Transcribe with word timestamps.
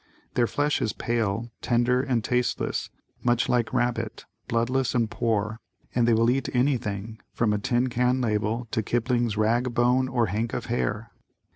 Their 0.33 0.47
flesh 0.47 0.81
is 0.81 0.93
pale, 0.93 1.51
tender 1.61 2.01
and 2.01 2.23
tasteless 2.23 2.89
much 3.21 3.47
like 3.47 3.71
rabbit, 3.71 4.25
bloodless 4.47 4.95
and 4.95 5.11
poor, 5.11 5.59
and 5.93 6.07
they 6.07 6.13
will 6.15 6.31
eat 6.31 6.49
anything 6.55 7.19
from 7.33 7.53
a 7.53 7.59
tin 7.59 7.87
can 7.87 8.19
label 8.19 8.67
to 8.71 8.81
Kipling's 8.81 9.37
"Rag, 9.37 9.75
Bone 9.75 10.07
or 10.07 10.25
Hank 10.25 10.55
of 10.55 10.65
Hair." 10.65 11.11